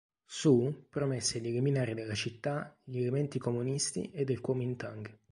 Su 0.25 0.87
promesse 0.89 1.39
di 1.39 1.49
eliminare 1.49 1.93
dalla 1.93 2.15
città 2.15 2.75
gli 2.83 2.97
elementi 2.97 3.37
comunisti 3.37 4.09
e 4.11 4.23
del 4.23 4.41
Kuomintang. 4.41 5.19